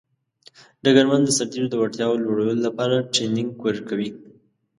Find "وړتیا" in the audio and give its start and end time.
1.81-2.07